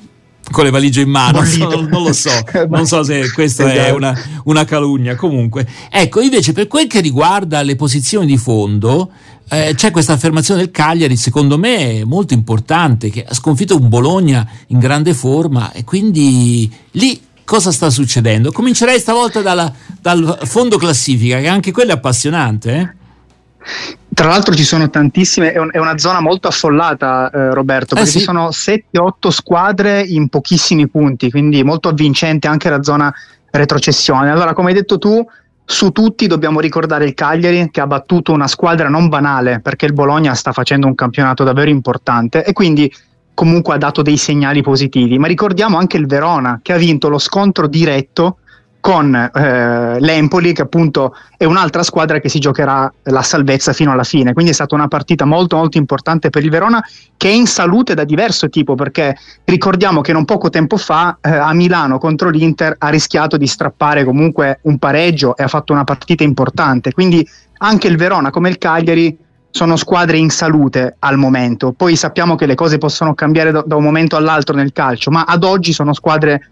con 0.51 0.65
le 0.65 0.69
valigie 0.69 1.01
in 1.01 1.09
mano, 1.09 1.41
non, 1.41 1.87
non, 1.89 2.03
lo 2.03 2.13
so, 2.13 2.29
non 2.69 2.85
so 2.85 3.03
se 3.03 3.31
questa 3.31 3.71
è 3.71 3.79
esatto. 3.79 3.95
una, 3.95 4.41
una, 4.45 4.65
calunnia. 4.65 5.15
Comunque, 5.15 5.67
ecco, 5.89 6.21
invece 6.21 6.53
per 6.53 6.67
quel 6.67 6.87
che 6.87 6.99
riguarda 6.99 7.61
le 7.63 7.75
posizioni 7.75 8.25
di 8.25 8.37
fondo, 8.37 9.11
eh, 9.49 9.73
c'è 9.75 9.91
questa 9.91 10.13
affermazione 10.13 10.61
del 10.61 10.71
Cagliari, 10.71 11.17
secondo 11.17 11.57
me 11.57 12.03
molto 12.05 12.33
importante, 12.33 13.09
che 13.09 13.25
ha 13.27 13.33
sconfitto 13.33 13.75
un 13.75 13.89
Bologna 13.89 14.47
in 14.67 14.79
grande 14.79 15.13
forma 15.13 15.71
e 15.71 15.83
quindi 15.83 16.71
lì 16.91 17.21
cosa 17.43 17.71
sta 17.71 17.89
succedendo? 17.89 18.51
Comincerei 18.51 18.99
stavolta 18.99 19.41
dalla, 19.41 19.73
dal 19.99 20.39
fondo 20.43 20.77
classifica, 20.77 21.39
che 21.39 21.47
anche 21.47 21.71
quello 21.71 21.91
è 21.91 21.95
appassionante. 21.95 22.75
Eh? 22.77 23.97
Tra 24.13 24.27
l'altro 24.27 24.53
ci 24.53 24.65
sono 24.65 24.89
tantissime, 24.89 25.53
è, 25.53 25.57
un, 25.57 25.69
è 25.71 25.77
una 25.77 25.97
zona 25.97 26.19
molto 26.19 26.49
affollata 26.49 27.29
eh, 27.29 27.53
Roberto, 27.53 27.95
perché 27.95 28.09
eh 28.09 28.11
sì. 28.11 28.19
ci 28.19 28.23
sono 28.25 28.49
7-8 28.49 29.29
squadre 29.29 30.01
in 30.01 30.27
pochissimi 30.27 30.89
punti, 30.89 31.31
quindi 31.31 31.63
molto 31.63 31.87
avvincente 31.87 32.47
anche 32.47 32.69
la 32.69 32.83
zona 32.83 33.13
retrocessione. 33.51 34.29
Allora, 34.29 34.53
come 34.53 34.69
hai 34.69 34.75
detto 34.75 34.97
tu, 34.97 35.25
su 35.63 35.91
tutti 35.91 36.27
dobbiamo 36.27 36.59
ricordare 36.59 37.05
il 37.05 37.13
Cagliari 37.13 37.69
che 37.71 37.79
ha 37.79 37.87
battuto 37.87 38.33
una 38.33 38.47
squadra 38.47 38.89
non 38.89 39.07
banale, 39.07 39.61
perché 39.61 39.85
il 39.85 39.93
Bologna 39.93 40.33
sta 40.33 40.51
facendo 40.51 40.87
un 40.87 40.95
campionato 40.95 41.45
davvero 41.45 41.69
importante 41.69 42.43
e 42.43 42.51
quindi 42.51 42.93
comunque 43.33 43.75
ha 43.75 43.77
dato 43.77 44.01
dei 44.01 44.17
segnali 44.17 44.61
positivi. 44.61 45.17
Ma 45.19 45.27
ricordiamo 45.27 45.77
anche 45.77 45.95
il 45.95 46.05
Verona 46.05 46.59
che 46.61 46.73
ha 46.73 46.77
vinto 46.77 47.07
lo 47.07 47.17
scontro 47.17 47.65
diretto 47.67 48.39
con 48.81 49.15
eh, 49.15 49.99
l'Empoli 49.99 50.51
che 50.51 50.63
appunto 50.63 51.15
è 51.37 51.45
un'altra 51.45 51.83
squadra 51.83 52.19
che 52.19 52.27
si 52.27 52.39
giocherà 52.39 52.91
la 53.03 53.21
salvezza 53.21 53.71
fino 53.71 53.91
alla 53.91 54.03
fine. 54.03 54.33
Quindi 54.33 54.51
è 54.51 54.55
stata 54.55 54.75
una 54.75 54.89
partita 54.89 55.23
molto 55.23 55.55
molto 55.55 55.77
importante 55.77 56.29
per 56.29 56.43
il 56.43 56.49
Verona 56.49 56.83
che 57.15 57.29
è 57.29 57.31
in 57.31 57.47
salute 57.47 57.93
da 57.93 58.03
diverso 58.03 58.49
tipo 58.49 58.75
perché 58.75 59.15
ricordiamo 59.45 60.01
che 60.01 60.11
non 60.11 60.25
poco 60.25 60.49
tempo 60.49 60.75
fa 60.75 61.19
eh, 61.21 61.29
a 61.29 61.53
Milano 61.53 61.99
contro 61.99 62.29
l'Inter 62.29 62.75
ha 62.77 62.89
rischiato 62.89 63.37
di 63.37 63.47
strappare 63.47 64.03
comunque 64.03 64.59
un 64.63 64.77
pareggio 64.79 65.37
e 65.37 65.43
ha 65.43 65.47
fatto 65.47 65.71
una 65.71 65.83
partita 65.83 66.23
importante. 66.23 66.91
Quindi 66.91 67.25
anche 67.59 67.87
il 67.87 67.97
Verona 67.97 68.31
come 68.31 68.49
il 68.49 68.57
Cagliari 68.57 69.15
sono 69.51 69.75
squadre 69.75 70.17
in 70.17 70.31
salute 70.31 70.95
al 70.99 71.17
momento. 71.17 71.73
Poi 71.73 71.95
sappiamo 71.95 72.35
che 72.35 72.47
le 72.47 72.55
cose 72.55 72.79
possono 72.79 73.13
cambiare 73.13 73.51
da, 73.51 73.61
da 73.63 73.75
un 73.75 73.83
momento 73.83 74.15
all'altro 74.15 74.55
nel 74.55 74.73
calcio 74.73 75.11
ma 75.11 75.25
ad 75.25 75.43
oggi 75.43 75.71
sono 75.71 75.93
squadre 75.93 76.49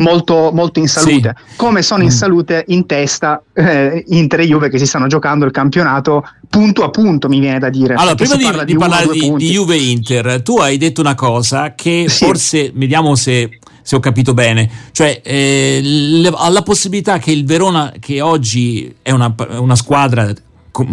molto, 0.00 0.50
molto 0.52 0.78
in 0.78 0.88
salute, 0.88 1.34
sì. 1.36 1.56
come 1.56 1.82
sono 1.82 2.02
in 2.02 2.08
mm. 2.08 2.12
salute 2.12 2.64
in 2.68 2.86
testa 2.86 3.42
eh, 3.54 4.04
Inter 4.08 4.40
e 4.40 4.46
Juve 4.46 4.68
che 4.68 4.78
si 4.78 4.86
stanno 4.86 5.06
giocando 5.06 5.44
il 5.44 5.50
campionato 5.50 6.24
punto 6.48 6.82
a 6.82 6.90
punto, 6.90 7.28
mi 7.28 7.40
viene 7.40 7.58
da 7.58 7.70
dire. 7.70 7.94
Allora, 7.94 8.14
prima 8.14 8.36
di, 8.36 8.50
di, 8.50 8.64
di 8.64 8.76
parlare 8.76 9.06
di, 9.08 9.32
di, 9.36 9.50
Juve 9.50 9.76
Inter, 9.76 10.42
tu 10.42 10.58
hai 10.58 10.76
detto 10.76 11.00
una 11.00 11.14
cosa 11.14 11.74
che 11.74 12.06
sì. 12.08 12.24
forse, 12.24 12.72
vediamo 12.74 13.14
se, 13.14 13.58
se, 13.82 13.96
ho 13.96 14.00
capito 14.00 14.34
bene, 14.34 14.68
cioè 14.92 15.20
eh, 15.22 15.80
le, 15.82 16.30
la 16.30 16.62
possibilità 16.62 17.18
che 17.18 17.30
il 17.30 17.44
Verona, 17.44 17.92
che 17.98 18.20
oggi 18.20 18.94
è 19.02 19.12
una, 19.12 19.32
una 19.58 19.76
squadra 19.76 20.32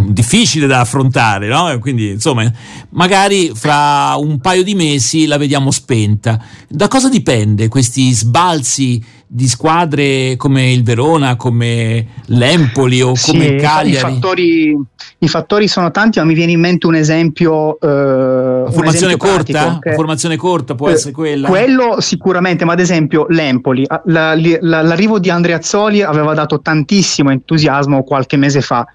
difficile 0.08 0.68
da 0.68 0.80
affrontare, 0.80 1.48
no? 1.48 1.78
Quindi, 1.80 2.12
insomma, 2.12 2.52
magari 2.90 3.52
fra 3.54 4.16
un 4.18 4.40
paio 4.40 4.64
di 4.64 4.76
mesi 4.76 5.26
la 5.28 5.38
vediamo 5.38 5.72
spenta. 5.72 6.42
Da 6.68 6.88
cosa 6.88 7.10
dipende 7.10 7.68
questi 7.68 8.12
sbalzi 8.12 9.04
di 9.30 9.48
squadre 9.48 10.36
come 10.38 10.72
il 10.72 10.84
Verona, 10.84 11.36
come 11.36 12.08
l'Empoli 12.28 13.02
o 13.02 13.14
come 13.22 13.46
il 13.46 13.62
Cagliari? 13.62 14.14
I 14.14 14.14
fattori, 14.14 14.82
I 15.20 15.28
fattori, 15.28 15.68
sono 15.68 15.92
tanti, 15.92 16.20
ma 16.20 16.26
mi 16.26 16.34
viene 16.34 16.54
in 16.54 16.62
mente 16.62 16.88
un 16.88 16.96
esempio. 16.96 17.78
Eh, 17.80 18.72
formazione 18.72 19.14
esempio 19.14 19.18
corta? 19.18 19.80
Che, 19.82 19.94
formazione 19.94 20.38
corta 20.38 20.76
può 20.76 20.88
eh, 20.88 20.94
essere 20.94 21.12
quella? 21.12 21.50
Quello 21.50 22.00
sicuramente, 22.00 22.64
ma 22.64 22.74
ad 22.74 22.80
esempio 22.80 23.26
l'Empoli, 23.30 23.86
la, 24.06 24.34
la, 24.34 24.82
l'arrivo 24.82 25.20
di 25.20 25.30
Andrea 25.30 25.58
Azzoli 25.58 26.02
aveva 26.02 26.34
dato 26.34 26.62
tantissimo 26.62 27.30
entusiasmo 27.30 28.04
qualche 28.04 28.38
mese 28.38 28.62
fa 28.62 28.88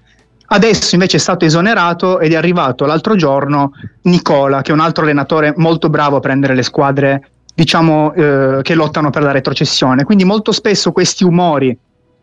Adesso 0.45 0.95
invece 0.95 1.17
è 1.17 1.19
stato 1.19 1.45
esonerato 1.45 2.19
ed 2.19 2.33
è 2.33 2.35
arrivato 2.35 2.85
l'altro 2.85 3.15
giorno 3.15 3.71
Nicola, 4.03 4.61
che 4.61 4.71
è 4.71 4.73
un 4.73 4.81
altro 4.81 5.03
allenatore 5.03 5.53
molto 5.57 5.89
bravo 5.89 6.17
a 6.17 6.19
prendere 6.19 6.53
le 6.53 6.63
squadre 6.63 7.29
diciamo, 7.55 8.13
eh, 8.13 8.59
che 8.61 8.75
lottano 8.75 9.09
per 9.09 9.23
la 9.23 9.31
retrocessione. 9.31 10.03
Quindi 10.03 10.23
molto 10.25 10.51
spesso 10.51 10.91
questi 10.91 11.23
umori 11.23 11.77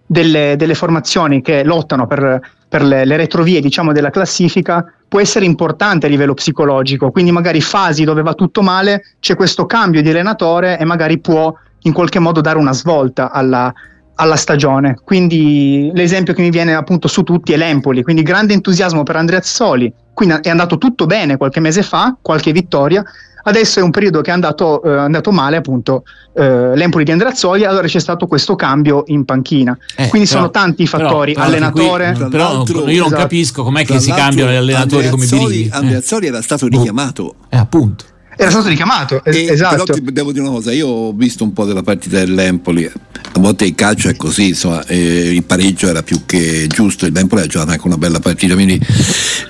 delle, 0.07 0.55
delle 0.57 0.75
formazioni 0.75 1.41
che 1.41 1.63
lottano 1.63 2.07
per, 2.07 2.41
per 2.69 2.83
le, 2.83 3.05
le, 3.05 3.17
retrovie 3.17 3.61
diciamo, 3.61 3.93
della 3.93 4.11
classifica 4.11 4.85
può 5.09 5.21
essere 5.21 5.45
importante 5.45 6.07
a 6.07 6.09
livello 6.09 6.35
psicologico. 6.35 7.11
Quindi 7.11 7.31
magari 7.33 7.61
fasi 7.61 8.05
dove 8.05 8.23
va 8.23 8.35
tutto 8.35 8.63
male, 8.63 9.17
c'è 9.21 9.37
questo 9.37 9.67
cambio 9.67 10.03
di 10.03 10.11
allenatore 10.11 10.79
e 10.79 10.85
magari 10.85 11.19
può 11.19 11.55
in 11.83 11.93
qualche 11.93 12.19
modo 12.19 12.41
dare 12.41 12.59
una 12.59 12.73
svolta 12.73 13.31
alla, 13.31 13.73
alla 14.21 14.37
stagione. 14.37 14.99
Quindi 15.03 15.91
l'esempio 15.95 16.35
che 16.35 16.43
mi 16.43 16.51
viene 16.51 16.75
appunto 16.75 17.09
su 17.09 17.23
tutti 17.23 17.53
è 17.53 17.57
l'Empoli, 17.57 18.03
quindi 18.03 18.23
grande 18.23 18.53
entusiasmo 18.53 19.03
per 19.03 19.17
Andrea 19.17 19.41
Soli, 19.43 19.93
quindi 20.13 20.37
è 20.43 20.51
andato 20.51 20.77
tutto 20.77 21.07
bene 21.07 21.39
qualche 21.39 21.61
mese 21.61 21.83
fa, 21.83 22.17
qualche 22.21 22.53
vittoria, 22.53 23.03
adesso 23.45 23.81
è 23.81 23.83
un 23.83 23.91
periodo 23.91 24.21
che 24.21 24.31
è 24.31 24.35
andato, 24.35 24.83
eh, 24.83 24.95
andato 24.95 25.33
male 25.33 25.57
appunto 25.57 26.05
eh, 26.35 26.77
l'Empoli 26.77 27.05
di 27.05 27.13
Andreazzoli 27.13 27.65
allora 27.65 27.87
c'è 27.87 27.99
stato 27.99 28.27
questo 28.27 28.55
cambio 28.55 29.05
in 29.07 29.25
panchina. 29.25 29.77
Eh, 29.97 30.09
quindi 30.09 30.29
però, 30.29 30.41
sono 30.41 30.51
tanti 30.51 30.83
i 30.83 30.87
fattori. 30.87 31.33
però, 31.33 31.47
allenatore. 31.47 32.13
qui, 32.13 32.29
però 32.29 32.63
io 32.67 32.75
non 32.75 32.91
esatto. 32.91 33.15
capisco 33.15 33.63
com'è 33.63 33.87
che 33.87 33.99
si 33.99 34.13
cambiano 34.13 34.51
gli 34.51 34.57
allenatori 34.57 35.09
come 35.09 35.25
Birighi 35.25 35.71
Andreazzoli 35.73 36.27
era 36.27 36.43
stato 36.43 36.67
richiamato. 36.67 37.37
Eh, 37.49 37.57
appunto 37.57 38.05
era 38.41 38.51
stato 38.51 38.69
richiamato. 38.69 39.23
E, 39.23 39.49
esatto. 39.51 39.85
Però 39.85 39.99
ti 39.99 40.13
devo 40.13 40.33
dire 40.33 40.43
una 40.43 40.55
cosa: 40.55 40.73
io 40.73 40.89
ho 40.89 41.13
visto 41.13 41.45
un 41.45 41.53
po' 41.53 41.67
della 41.67 41.83
partita 41.83 42.17
dell'Empoli. 42.17 42.87
A 42.87 43.39
volte 43.39 43.67
il 43.67 43.75
calcio 43.75 44.09
è 44.09 44.17
così, 44.17 44.49
insomma, 44.49 44.83
eh, 44.87 45.31
il 45.31 45.45
pareggio 45.45 45.89
era 45.89 46.03
più 46.03 46.25
che 46.25 46.67
giusto. 46.67 47.05
Il 47.05 47.15
Empoli 47.15 47.43
ha 47.43 47.47
giocato 47.47 47.73
anche 47.73 47.87
una 47.87 47.99
bella 47.99 48.19
partita. 48.19 48.55
Quindi, 48.55 48.81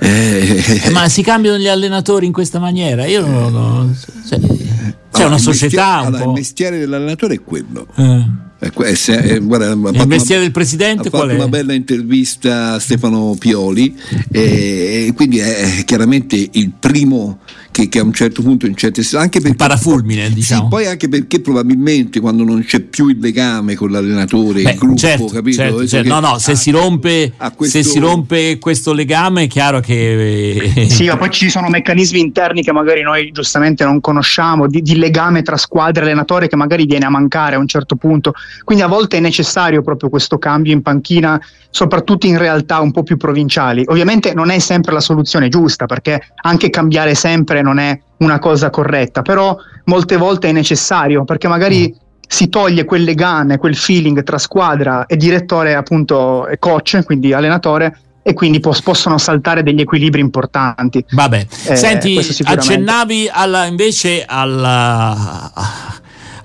eh, 0.01 0.89
Ma 0.91 1.07
si 1.07 1.21
cambiano 1.21 1.57
gli 1.57 1.69
allenatori 1.69 2.25
in 2.25 2.33
questa 2.33 2.59
maniera? 2.59 3.05
Io 3.05 3.25
non. 3.25 3.53
non 3.53 3.97
cioè, 4.27 4.39
c'è 4.39 5.23
allora, 5.23 5.27
una 5.27 5.37
società. 5.37 6.01
Un 6.01 6.07
allora, 6.07 6.23
il 6.25 6.29
mestiere 6.31 6.77
dell'allenatore 6.77 7.35
è 7.35 7.41
quello. 7.41 7.87
Eh 7.95 8.70
eh, 8.83 9.33
eh, 9.33 9.39
guarda, 9.39 9.71
il 9.71 10.07
mestiere 10.07 10.41
del 10.41 10.51
presidente 10.51 11.07
ha 11.07 11.11
fatto 11.11 11.33
una 11.33 11.47
bella 11.47 11.73
intervista 11.73 12.73
a 12.73 12.79
Stefano 12.79 13.35
Pioli 13.37 13.95
e 14.31 15.11
quindi 15.15 15.39
è 15.39 15.83
chiaramente 15.85 16.49
il 16.51 16.71
primo 16.77 17.39
che, 17.71 17.87
che, 17.87 17.99
a 17.99 18.03
un 18.03 18.13
certo 18.13 18.41
punto 18.41 18.65
in 18.65 18.75
certe 18.75 19.01
anche 19.15 19.39
perché, 19.39 19.55
parafulmine 19.55 20.29
diciamo 20.29 20.63
sì, 20.63 20.67
poi 20.67 20.87
anche 20.87 21.07
perché 21.07 21.39
probabilmente 21.39 22.19
quando 22.19 22.43
non 22.43 22.63
c'è 22.63 22.81
più 22.81 23.07
il 23.07 23.17
legame 23.19 23.75
con 23.75 23.91
l'allenatore 23.91 24.61
Beh, 24.61 24.71
il 24.71 24.77
gruppo 24.77 24.97
certo, 24.97 25.25
capito? 25.27 25.57
Certo, 25.57 25.87
certo. 25.87 26.09
no 26.09 26.19
no 26.19 26.37
se, 26.37 26.51
ah, 26.51 26.55
si 26.55 26.71
rompe, 26.71 27.33
questo... 27.55 27.81
se 27.81 27.89
si 27.89 27.99
rompe 27.99 28.59
questo 28.59 28.93
legame 28.93 29.43
è 29.43 29.47
chiaro 29.47 29.79
che 29.79 30.71
eh, 30.75 30.89
sì 30.89 31.07
ma 31.07 31.17
poi 31.17 31.29
ci 31.31 31.49
sono 31.49 31.69
meccanismi 31.69 32.19
interni 32.19 32.61
che 32.61 32.73
magari 32.73 33.01
noi 33.01 33.31
giustamente 33.31 33.85
non 33.85 34.01
conosciamo 34.01 34.67
di, 34.67 34.81
di 34.81 34.97
legame 34.97 35.41
tra 35.41 35.55
squadra 35.55 36.01
e 36.01 36.05
allenatore 36.07 36.49
che 36.49 36.57
magari 36.57 36.85
viene 36.85 37.05
a 37.05 37.09
mancare 37.09 37.55
a 37.55 37.59
un 37.59 37.67
certo 37.67 37.95
punto 37.95 38.33
quindi 38.71 38.87
a 38.89 38.95
volte 38.95 39.17
è 39.17 39.19
necessario 39.19 39.81
proprio 39.81 40.09
questo 40.09 40.37
cambio 40.37 40.71
in 40.71 40.81
panchina, 40.81 41.37
soprattutto 41.69 42.25
in 42.25 42.37
realtà 42.37 42.79
un 42.79 42.91
po' 42.91 43.03
più 43.03 43.17
provinciali. 43.17 43.83
Ovviamente 43.85 44.33
non 44.33 44.49
è 44.49 44.59
sempre 44.59 44.93
la 44.93 45.01
soluzione 45.01 45.49
giusta, 45.49 45.87
perché 45.87 46.29
anche 46.43 46.69
cambiare 46.69 47.13
sempre 47.13 47.61
non 47.61 47.79
è 47.79 47.99
una 48.19 48.39
cosa 48.39 48.69
corretta, 48.69 49.23
però 49.23 49.57
molte 49.83 50.15
volte 50.15 50.47
è 50.47 50.51
necessario, 50.53 51.25
perché 51.25 51.49
magari 51.49 51.93
mm. 51.93 51.99
si 52.25 52.47
toglie 52.47 52.85
quel 52.85 53.03
legame, 53.03 53.57
quel 53.57 53.75
feeling 53.75 54.23
tra 54.23 54.37
squadra 54.37 55.05
e 55.05 55.17
direttore, 55.17 55.75
appunto, 55.75 56.47
e 56.47 56.57
coach, 56.57 57.01
quindi 57.03 57.33
allenatore, 57.33 57.99
e 58.23 58.33
quindi 58.33 58.61
pos- 58.61 58.81
possono 58.81 59.17
saltare 59.17 59.63
degli 59.63 59.81
equilibri 59.81 60.21
importanti. 60.21 61.03
Vabbè, 61.09 61.45
eh, 61.67 61.75
senti, 61.75 62.17
accennavi 62.41 63.29
alla, 63.29 63.65
invece 63.65 64.23
alla, 64.25 65.51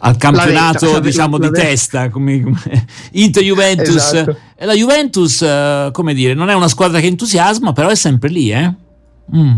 al 0.07 0.17
campionato 0.17 0.87
vetta, 0.87 1.01
diciamo 1.01 1.39
di 1.39 1.51
testa 1.51 2.09
come, 2.11 2.41
come 2.41 2.87
Inter 3.13 3.43
Juventus 3.43 4.13
esatto. 4.13 4.37
e 4.57 4.65
la 4.65 4.75
Juventus 4.75 5.41
uh, 5.41 5.91
come 5.91 6.15
dire 6.15 6.35
non 6.35 6.49
è 6.49 6.55
una 6.55 6.69
squadra 6.69 7.01
che 7.01 7.07
entusiasma 7.07 7.73
però 7.73 7.89
è 7.89 7.95
sempre 7.95 8.29
lì 8.29 8.53
eh 8.53 8.75
Mm. 9.35 9.57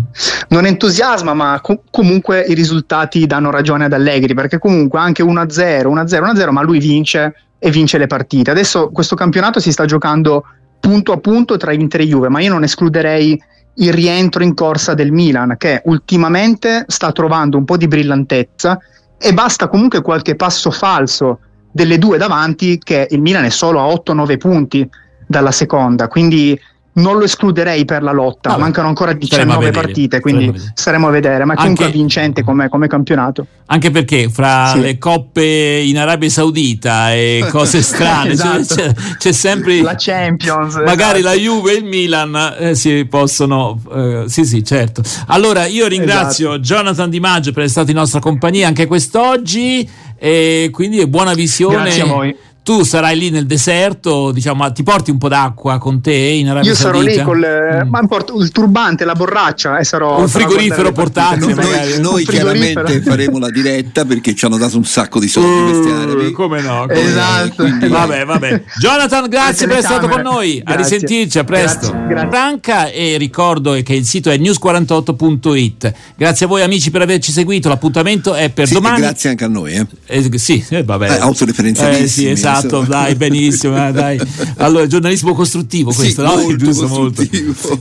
Non 0.48 0.64
entusiasma, 0.64 1.34
ma 1.34 1.60
co- 1.60 1.82
comunque 1.90 2.40
i 2.40 2.54
risultati 2.54 3.26
danno 3.26 3.50
ragione 3.50 3.84
ad 3.84 3.92
Allegri, 3.92 4.32
perché 4.32 4.58
comunque 4.58 4.98
anche 4.98 5.22
1-0, 5.22 5.86
1-0, 5.86 6.22
1-0, 6.22 6.50
ma 6.50 6.62
lui 6.62 6.78
vince 6.78 7.34
e 7.58 7.70
vince 7.70 7.98
le 7.98 8.06
partite. 8.06 8.50
Adesso 8.50 8.88
questo 8.90 9.14
campionato 9.14 9.60
si 9.60 9.70
sta 9.70 9.84
giocando 9.84 10.44
punto 10.80 11.12
a 11.12 11.18
punto 11.18 11.56
tra 11.56 11.72
Inter 11.72 12.00
e 12.00 12.06
Juve, 12.06 12.28
ma 12.28 12.40
io 12.40 12.50
non 12.50 12.62
escluderei 12.62 13.38
il 13.74 13.92
rientro 13.92 14.42
in 14.42 14.54
corsa 14.54 14.94
del 14.94 15.12
Milan, 15.12 15.56
che 15.58 15.82
ultimamente 15.84 16.84
sta 16.88 17.12
trovando 17.12 17.58
un 17.58 17.64
po' 17.64 17.76
di 17.76 17.86
brillantezza 17.86 18.78
e 19.18 19.34
basta 19.34 19.68
comunque 19.68 20.00
qualche 20.00 20.37
passo 20.37 20.70
falso 20.70 21.40
delle 21.70 21.98
due 21.98 22.18
davanti 22.18 22.78
che 22.78 23.08
il 23.10 23.20
Milan 23.20 23.44
è 23.44 23.50
solo 23.50 23.80
a 23.80 23.92
8-9 23.92 24.38
punti 24.38 24.88
dalla 25.26 25.52
seconda, 25.52 26.08
quindi 26.08 26.58
non 26.98 27.18
lo 27.18 27.24
escluderei 27.24 27.84
per 27.84 28.02
la 28.02 28.12
lotta. 28.12 28.50
Vabbè, 28.50 28.60
Mancano 28.60 28.88
ancora 28.88 29.12
19 29.12 29.70
partite, 29.70 30.20
quindi 30.20 30.52
staremo 30.74 31.08
a 31.08 31.10
vedere. 31.10 31.44
Ma 31.44 31.54
comunque 31.54 31.86
anche, 31.86 31.96
vincente 31.96 32.42
come, 32.42 32.68
come, 32.68 32.86
campionato. 32.88 33.46
Anche 33.66 33.90
perché 33.90 34.28
fra 34.28 34.72
sì. 34.72 34.80
le 34.80 34.98
coppe 34.98 35.82
in 35.84 35.98
Arabia 35.98 36.28
Saudita 36.28 37.12
e 37.12 37.46
cose 37.50 37.80
strane 37.82 38.32
esatto. 38.32 38.74
c'è, 38.74 38.94
c'è, 39.18 39.32
sempre 39.32 39.80
la 39.80 39.94
Champions. 39.96 40.76
Magari 40.76 41.20
esatto. 41.20 41.34
la 41.34 41.40
Juve 41.40 41.72
e 41.72 41.76
il 41.76 41.84
Milan 41.84 42.54
eh, 42.58 42.74
si 42.74 43.06
possono. 43.08 43.80
Eh, 43.92 44.24
sì, 44.26 44.44
sì, 44.44 44.64
certo. 44.64 45.02
Allora 45.26 45.66
io 45.66 45.87
ringrazio 45.87 46.54
esatto. 46.54 46.62
Jonathan 46.62 47.11
Di 47.11 47.20
Maggio 47.20 47.52
per 47.52 47.64
essere 47.64 47.70
stato 47.70 47.90
in 47.90 47.96
nostra 47.96 48.20
compagnia 48.20 48.66
anche 48.66 48.87
quest'oggi. 48.87 49.88
E 50.20 50.70
quindi 50.72 51.06
buona 51.06 51.32
visione. 51.32 51.82
Grazie 51.82 52.02
a 52.02 52.06
voi 52.06 52.37
tu 52.68 52.85
sarai 52.85 53.16
lì 53.16 53.31
nel 53.31 53.46
deserto, 53.46 54.31
diciamo, 54.31 54.70
ti 54.72 54.83
porti 54.83 55.11
un 55.11 55.16
po' 55.16 55.28
d'acqua 55.28 55.78
con 55.78 56.02
te 56.02 56.12
in 56.12 56.50
Arabia 56.50 56.68
Io 56.68 56.76
sarò 56.76 57.00
lì 57.00 57.16
con 57.22 57.38
mm. 57.38 58.40
il 58.42 58.50
turbante, 58.50 59.07
la 59.07 59.14
borraccia 59.14 59.78
e 59.78 59.85
sarò 59.85 60.20
un 60.20 60.28
frigorifero 60.28 60.92
portatile. 60.92 61.54
No, 61.54 61.62
noi, 61.62 61.98
noi 61.98 62.24
chiaramente 62.26 63.00
faremo 63.00 63.38
la 63.38 63.48
diretta 63.48 64.04
perché 64.04 64.35
ci 64.35 64.44
hanno 64.44 64.59
dato 64.59 64.76
un 64.76 64.85
sacco 64.85 65.18
di 65.18 65.28
soldi 65.28 65.48
uh, 65.48 65.64
questi 65.64 65.90
arabi. 65.90 66.31
Come 66.33 66.61
no? 66.61 66.85
Come 66.87 67.00
esatto. 67.00 67.66
No. 67.66 67.88
Vabbè, 67.88 68.26
vabbè. 68.26 68.62
Jonathan, 68.78 69.28
grazie 69.31 69.66
per 69.66 69.78
essere 69.78 70.00
stato 70.00 70.09
con 70.09 70.20
noi. 70.20 70.61
Grazie. 70.62 70.74
A 70.74 70.76
risentirci, 70.76 71.38
a 71.38 71.44
presto. 71.44 71.90
Grazie, 71.90 72.07
grazie. 72.07 72.28
Franca 72.28 72.90
e 72.90 73.16
ricordo 73.16 73.81
che 73.83 73.94
il 73.94 74.04
sito 74.04 74.28
è 74.28 74.37
news48.it. 74.37 75.92
Grazie 76.18 76.44
a 76.44 76.48
voi 76.50 76.61
amici 76.61 76.90
per 76.90 77.00
averci 77.00 77.33
seguito. 77.33 77.70
L'appuntamento 77.70 78.35
è 78.35 78.50
per 78.50 78.66
sì, 78.66 78.74
domani. 78.74 79.00
Grazie 79.00 79.31
anche 79.31 79.44
a 79.44 79.48
noi. 79.48 79.72
Eh. 79.72 79.87
Eh, 80.04 80.38
sì, 80.38 80.62
eh, 80.68 80.85
vabbè. 80.85 81.12
Eh, 81.12 81.18
autoreferenzialissimi. 81.18 82.04
Eh, 82.04 82.09
sì, 82.09 82.28
esatto 82.28 82.58
esatto, 82.59 82.83
dai, 82.83 83.14
benissimo. 83.14 83.87
Eh, 83.88 83.92
dai. 83.92 84.21
Allora, 84.59 84.87
giornalismo 84.87 85.35
costruttivo 85.35 85.92
questo, 85.92 86.23
sì, 86.23 86.29
no? 86.29 86.42
Molto 86.42 86.57
Giusto, 86.57 86.88
molto. 86.88 87.23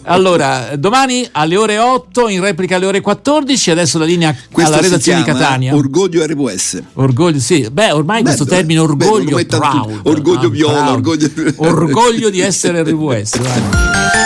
Allora, 0.04 0.76
domani 0.78 1.28
alle 1.32 1.56
ore 1.58 1.78
8, 1.78 2.30
in 2.30 2.42
replica 2.42 2.76
alle 2.76 2.86
ore 2.86 3.02
14, 3.02 3.72
adesso 3.72 3.98
la 3.98 4.06
linea 4.06 4.36
questo 4.52 4.74
alla 4.74 4.82
redazione 4.82 5.20
di 5.20 5.26
Catania. 5.26 5.76
Orgoglio 5.76 6.26
RWS. 6.26 6.82
Orgoglio, 6.94 7.40
sì. 7.40 7.68
Beh, 7.72 7.92
ormai 7.92 8.22
beh, 8.22 8.24
questo 8.26 8.46
termine 8.46 8.80
orgoglio, 8.80 9.38
beh, 9.38 9.46
proud, 9.46 10.00
orgoglio 10.04 10.50
viola, 10.50 10.92
orgoglio... 10.92 11.30
orgoglio 11.58 12.30
di 12.30 12.40
essere 12.40 12.84
RWS. 12.88 13.38
Vai. 13.40 14.17